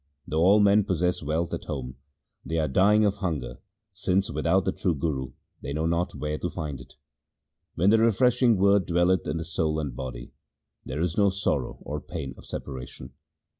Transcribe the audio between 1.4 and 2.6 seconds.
at home, they